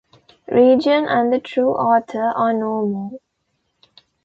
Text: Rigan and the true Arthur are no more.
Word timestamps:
Rigan 0.47 1.05
and 1.07 1.31
the 1.31 1.37
true 1.39 1.75
Arthur 1.75 2.31
are 2.35 2.53
no 2.53 2.87
more. 2.87 3.19